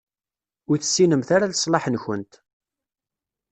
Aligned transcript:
Ur 0.69 0.77
tessinemt 0.79 1.29
ara 1.35 1.51
leṣlaḥ-nkent. 1.51 2.33